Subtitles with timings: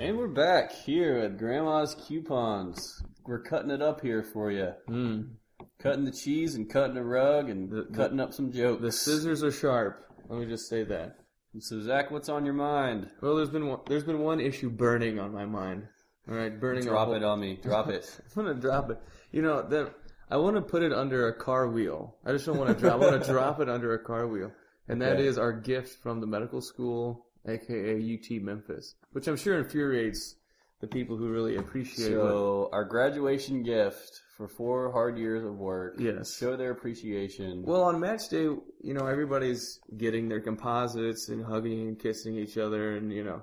[0.00, 3.02] And we're back here at Grandma's Coupons.
[3.26, 4.72] We're cutting it up here for you.
[4.88, 5.34] Mm.
[5.78, 8.80] Cutting the cheese and cutting a rug and The- the- cutting up some jokes.
[8.80, 10.02] The scissors are sharp.
[10.28, 11.16] Let me just say that.
[11.58, 13.10] So Zach, what's on your mind?
[13.20, 15.86] Well, there's been one, there's been one issue burning on my mind.
[16.28, 16.84] All right, burning.
[16.84, 17.58] Drop hole- it on me.
[17.62, 18.08] Drop it.
[18.36, 18.98] I'm gonna drop it.
[19.32, 19.94] You know that
[20.30, 22.16] I want to put it under a car wheel.
[22.24, 22.94] I just don't want to drop.
[22.94, 24.52] I want to drop it under a car wheel,
[24.88, 29.58] and that is our gift from the medical school, aka UT Memphis, which I'm sure
[29.58, 30.36] infuriates
[30.80, 32.08] the people who really appreciate.
[32.08, 35.96] So our graduation gift for four hard years of work.
[35.98, 36.36] Yes.
[36.36, 37.62] Show their appreciation.
[37.62, 42.56] well, on match day, you know everybody's getting their composites and hugging and kissing each
[42.56, 43.42] other, and you know,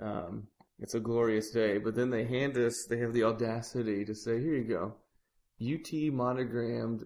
[0.00, 0.48] um,
[0.80, 1.78] it's a glorious day.
[1.78, 4.94] But then they hand us, they have the audacity to say, "Here you go,
[5.60, 7.04] UT monogrammed,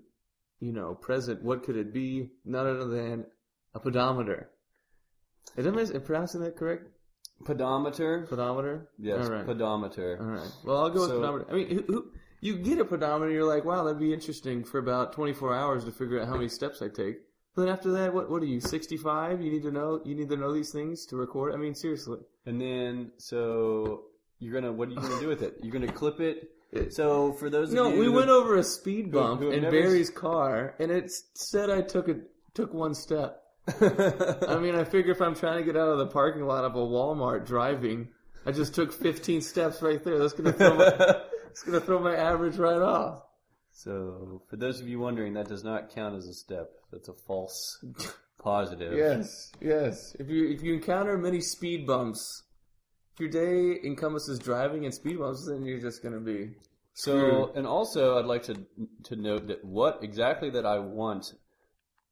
[0.58, 1.42] you know, present.
[1.42, 2.30] What could it be?
[2.44, 3.26] None other than
[3.74, 4.50] a pedometer."
[5.56, 6.84] Is am I pronouncing that correct?
[7.44, 8.26] pedometer.
[8.28, 8.88] Pedometer.
[8.98, 9.46] Yes, All right.
[9.46, 10.18] pedometer.
[10.20, 10.52] All right.
[10.64, 11.46] Well, I'll go with So- pedometer.
[11.50, 12.04] I mean, who, who,
[12.42, 15.92] you get a pedometer, you're like, wow, that'd be interesting for about 24 hours to
[15.92, 17.16] figure out how many steps I take.
[17.54, 18.60] But then after that, what what are you?
[18.60, 19.40] 65?
[19.42, 21.52] You need to know you need to know these things to record.
[21.52, 22.18] I mean, seriously.
[22.46, 24.04] And then, so
[24.38, 25.56] you're gonna, what are you gonna do with it?
[25.62, 26.50] You're gonna clip it.
[26.72, 29.40] It- So for those of No, you we who- went over a speed who- bump
[29.40, 32.20] who have in never s- Barry's car, and it said I took a
[32.54, 33.42] took one step.
[33.68, 36.74] I mean, I figure if I'm trying to get out of the parking lot of
[36.74, 38.08] a Walmart driving,
[38.46, 40.18] I just took 15 steps right there.
[40.18, 40.84] That's gonna throw my,
[41.44, 43.22] that's gonna throw my average right off.
[43.72, 46.70] so for those of you wondering, that does not count as a step.
[46.92, 47.78] That's a false
[48.42, 48.92] positive.
[48.96, 50.16] Yes, yes.
[50.18, 52.42] If you if you encounter many speed bumps,
[53.14, 56.52] if your day encompasses driving and speed bumps, then you're just gonna be
[56.94, 58.56] So, and also, I'd like to
[59.04, 61.34] to note that what exactly that I want,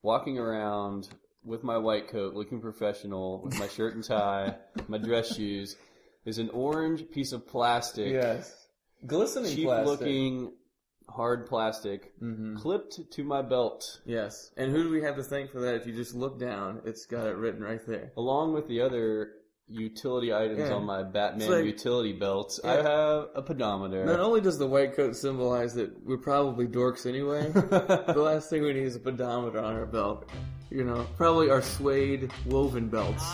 [0.02, 1.08] walking around
[1.48, 4.54] with my white coat, looking professional, with my shirt and tie,
[4.86, 5.76] my dress shoes,
[6.24, 8.54] is an orange piece of plastic, yes,
[9.06, 9.86] glistening cheap plastic.
[10.00, 10.52] looking,
[11.08, 15.50] hard plastic, hmm clipped to my belt, Yes, and who do we have to thank
[15.50, 15.74] for that?
[15.76, 18.12] If you just look down, it's got it written right there.
[18.16, 19.32] along with the other
[19.70, 20.72] utility items Yeah.
[20.74, 22.58] on my Batman like- utility belt.
[22.64, 22.70] Yeah.
[22.72, 24.04] I have a pedometer.
[24.04, 28.62] Not only does the white coat symbolize that we're probably dorks anyway, the last thing
[28.62, 30.28] we need is a pedometer on our belt.
[30.70, 33.24] You know, probably our suede woven belts.